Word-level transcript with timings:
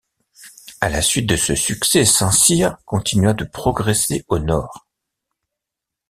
À 0.81 0.89
la 0.89 1.03
suite 1.03 1.29
de 1.29 1.35
ce 1.35 1.53
succès, 1.53 2.05
Saint-Cyr 2.05 2.75
continua 2.87 3.33
de 3.35 3.43
progresser 3.45 4.25
au 4.29 4.39
nord. 4.39 4.87